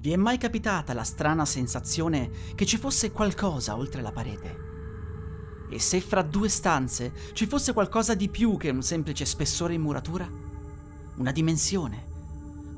[0.00, 4.68] Vi è mai capitata la strana sensazione che ci fosse qualcosa oltre la parete?
[5.68, 9.82] E se fra due stanze ci fosse qualcosa di più che un semplice spessore in
[9.82, 10.26] muratura?
[11.16, 12.06] Una dimensione?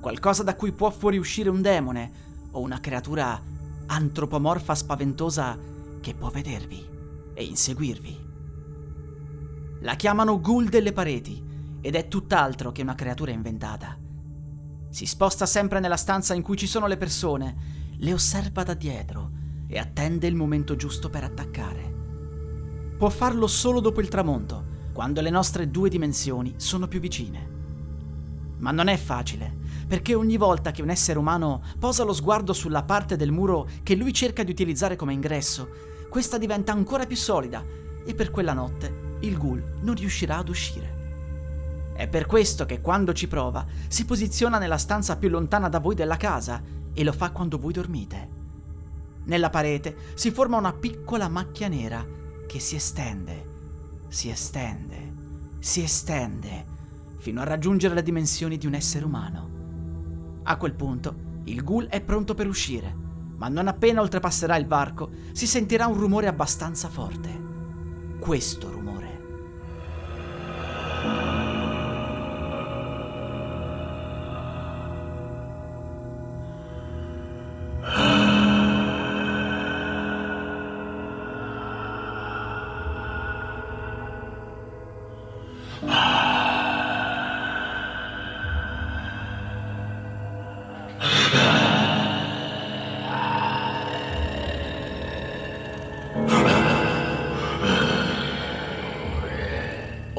[0.00, 2.10] Qualcosa da cui può fuoriuscire un demone
[2.50, 3.40] o una creatura
[3.86, 5.56] antropomorfa spaventosa
[6.00, 6.84] che può vedervi
[7.34, 8.30] e inseguirvi?
[9.82, 11.40] La chiamano ghoul delle pareti
[11.80, 14.10] ed è tutt'altro che una creatura inventata.
[14.92, 17.56] Si sposta sempre nella stanza in cui ci sono le persone,
[17.96, 19.30] le osserva da dietro
[19.66, 21.94] e attende il momento giusto per attaccare.
[22.98, 27.48] Può farlo solo dopo il tramonto, quando le nostre due dimensioni sono più vicine.
[28.58, 29.56] Ma non è facile,
[29.88, 33.94] perché ogni volta che un essere umano posa lo sguardo sulla parte del muro che
[33.94, 35.70] lui cerca di utilizzare come ingresso,
[36.10, 37.64] questa diventa ancora più solida
[38.04, 41.01] e per quella notte il ghoul non riuscirà ad uscire.
[41.94, 45.94] È per questo che quando ci prova si posiziona nella stanza più lontana da voi
[45.94, 46.62] della casa
[46.92, 48.40] e lo fa quando voi dormite.
[49.24, 52.04] Nella parete si forma una piccola macchia nera
[52.46, 53.50] che si estende,
[54.08, 55.12] si estende,
[55.58, 56.66] si estende,
[57.18, 59.50] fino a raggiungere le dimensioni di un essere umano.
[60.42, 62.94] A quel punto il ghoul è pronto per uscire,
[63.36, 67.40] ma non appena oltrepasserà il varco si sentirà un rumore abbastanza forte.
[68.18, 69.01] Questo rumore.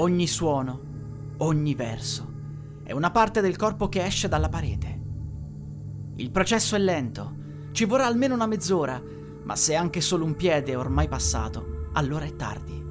[0.03, 0.81] Ogni suono,
[1.37, 2.29] ogni verso,
[2.83, 5.01] è una parte del corpo che esce dalla parete.
[6.17, 7.35] Il processo è lento,
[7.71, 9.01] ci vorrà almeno una mezz'ora,
[9.43, 12.83] ma se anche solo un piede è ormai passato, allora è tardi.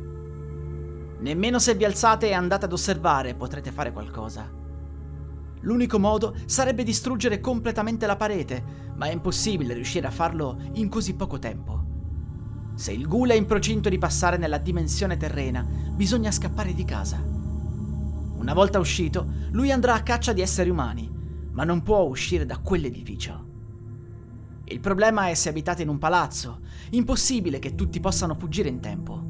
[1.18, 4.50] Nemmeno se vi alzate e andate ad osservare potrete fare qualcosa.
[5.60, 8.64] L'unico modo sarebbe distruggere completamente la parete,
[8.96, 11.81] ma è impossibile riuscire a farlo in così poco tempo.
[12.74, 17.22] Se il ghoul è in procinto di passare nella dimensione terrena, bisogna scappare di casa.
[17.22, 21.08] Una volta uscito, lui andrà a caccia di esseri umani,
[21.52, 23.50] ma non può uscire da quell'edificio.
[24.64, 26.60] Il problema è se abitate in un palazzo,
[26.90, 29.22] impossibile che tutti possano fuggire in tempo.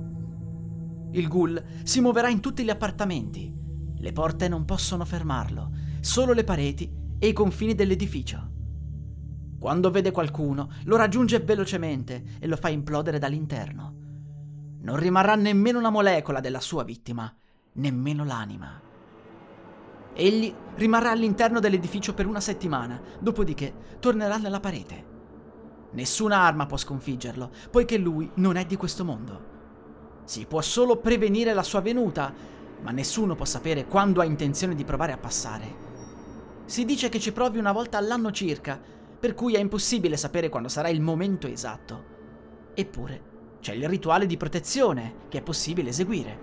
[1.10, 3.53] Il ghoul si muoverà in tutti gli appartamenti.
[3.97, 5.70] Le porte non possono fermarlo,
[6.00, 8.50] solo le pareti e i confini dell'edificio.
[9.62, 13.95] Quando vede qualcuno, lo raggiunge velocemente e lo fa implodere dall'interno.
[14.81, 17.33] Non rimarrà nemmeno una molecola della sua vittima,
[17.75, 18.81] nemmeno l'anima.
[20.15, 25.05] Egli rimarrà all'interno dell'edificio per una settimana, dopodiché tornerà nella parete.
[25.93, 29.45] Nessuna arma può sconfiggerlo, poiché lui non è di questo mondo.
[30.25, 32.34] Si può solo prevenire la sua venuta,
[32.81, 35.91] ma nessuno può sapere quando ha intenzione di provare a passare.
[36.65, 40.69] Si dice che ci provi una volta all'anno circa, per cui è impossibile sapere quando
[40.69, 42.05] sarà il momento esatto.
[42.75, 46.41] Eppure c'è il rituale di protezione che è possibile eseguire.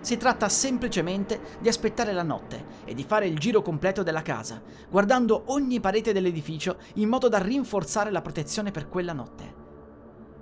[0.00, 4.60] Si tratta semplicemente di aspettare la notte e di fare il giro completo della casa,
[4.90, 9.54] guardando ogni parete dell'edificio in modo da rinforzare la protezione per quella notte.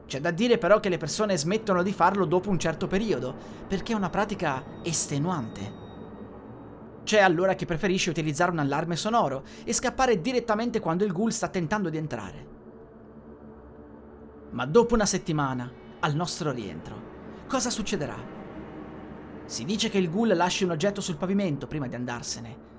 [0.06, 3.36] C'è da dire però che le persone smettono di farlo dopo un certo periodo,
[3.68, 5.81] perché è una pratica estenuante.
[7.04, 11.48] C'è allora chi preferisce utilizzare un allarme sonoro e scappare direttamente quando il ghoul sta
[11.48, 12.46] tentando di entrare.
[14.50, 15.70] Ma dopo una settimana,
[16.00, 17.10] al nostro rientro,
[17.48, 18.16] cosa succederà?
[19.44, 22.70] Si dice che il ghoul lasci un oggetto sul pavimento prima di andarsene.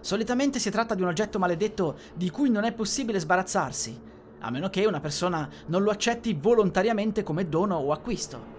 [0.00, 4.00] Solitamente si tratta di un oggetto maledetto di cui non è possibile sbarazzarsi,
[4.40, 8.56] a meno che una persona non lo accetti volontariamente come dono o acquisto.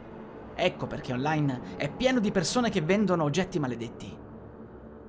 [0.56, 4.28] Ecco perché online è pieno di persone che vendono oggetti maledetti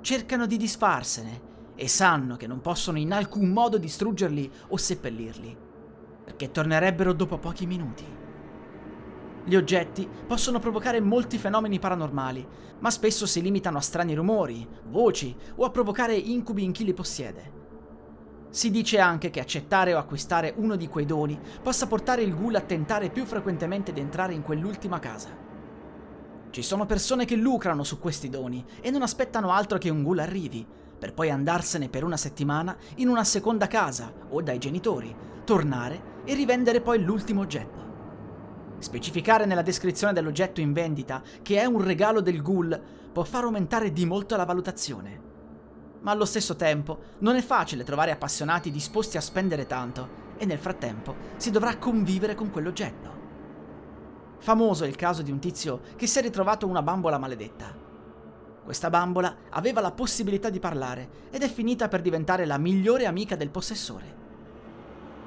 [0.00, 5.56] cercano di disfarsene e sanno che non possono in alcun modo distruggerli o seppellirli,
[6.24, 8.04] perché tornerebbero dopo pochi minuti.
[9.44, 12.46] Gli oggetti possono provocare molti fenomeni paranormali,
[12.80, 16.94] ma spesso si limitano a strani rumori, voci o a provocare incubi in chi li
[16.94, 17.58] possiede.
[18.50, 22.56] Si dice anche che accettare o acquistare uno di quei doni possa portare il ghoul
[22.56, 25.48] a tentare più frequentemente di entrare in quell'ultima casa.
[26.50, 30.18] Ci sono persone che lucrano su questi doni e non aspettano altro che un ghoul
[30.18, 30.66] arrivi,
[30.98, 35.14] per poi andarsene per una settimana in una seconda casa o dai genitori,
[35.44, 37.78] tornare e rivendere poi l'ultimo oggetto.
[38.80, 42.80] Specificare nella descrizione dell'oggetto in vendita che è un regalo del ghoul
[43.12, 45.28] può far aumentare di molto la valutazione
[46.00, 50.58] ma allo stesso tempo non è facile trovare appassionati disposti a spendere tanto e nel
[50.58, 53.19] frattempo si dovrà convivere con quell'oggetto.
[54.40, 57.76] Famoso è il caso di un tizio che si è ritrovato una bambola maledetta.
[58.64, 63.36] Questa bambola aveva la possibilità di parlare ed è finita per diventare la migliore amica
[63.36, 64.16] del possessore.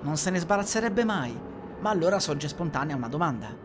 [0.02, 1.40] Non se ne sbarazzerebbe mai,
[1.80, 3.56] ma allora sorge spontanea una domanda.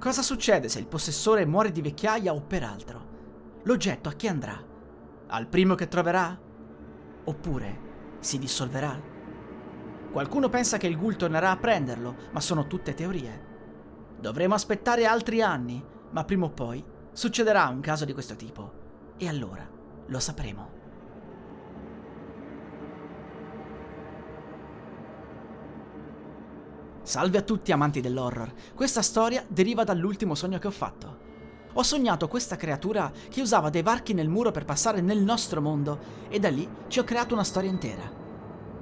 [0.00, 3.10] Cosa succede se il possessore muore di vecchiaia o per altro?
[3.62, 4.60] L'oggetto a chi andrà?
[5.28, 6.36] Al primo che troverà?
[7.24, 7.78] Oppure
[8.18, 9.00] si dissolverà?
[10.10, 13.50] Qualcuno pensa che il ghoul tornerà a prenderlo, ma sono tutte teorie.
[14.22, 18.72] Dovremo aspettare altri anni, ma prima o poi succederà un caso di questo tipo.
[19.16, 19.68] E allora
[20.06, 20.70] lo sapremo.
[27.02, 28.52] Salve a tutti amanti dell'horror.
[28.76, 31.18] Questa storia deriva dall'ultimo sogno che ho fatto.
[31.72, 35.98] Ho sognato questa creatura che usava dei varchi nel muro per passare nel nostro mondo
[36.28, 38.08] e da lì ci ho creato una storia intera.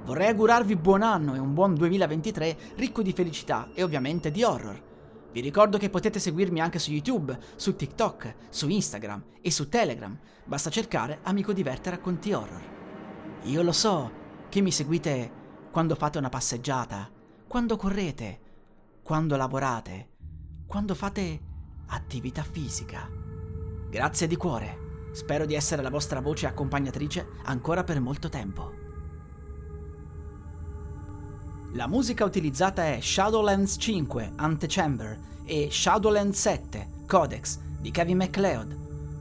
[0.05, 4.89] Vorrei augurarvi buon anno e un buon 2023 ricco di felicità e ovviamente di horror.
[5.31, 10.17] Vi ricordo che potete seguirmi anche su YouTube, su TikTok, su Instagram e su Telegram.
[10.43, 12.61] Basta cercare Amico Diverte Racconti Horror.
[13.43, 14.11] Io lo so
[14.49, 15.31] che mi seguite
[15.71, 17.09] quando fate una passeggiata,
[17.47, 18.39] quando correte,
[19.03, 20.09] quando lavorate,
[20.67, 21.39] quando fate
[21.87, 23.09] attività fisica.
[23.89, 24.89] Grazie di cuore.
[25.13, 28.90] Spero di essere la vostra voce accompagnatrice ancora per molto tempo.
[31.73, 38.77] La musica utilizzata è Shadowlands 5 Antechamber e Shadowlands 7 Codex di Kevin MacLeod.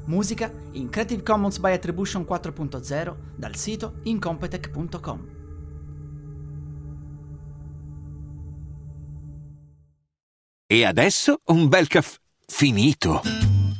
[0.07, 5.39] Musica in Creative Commons by Attribution 4.0 dal sito incompetech.com.
[10.67, 13.50] E adesso un bel caffè Finito.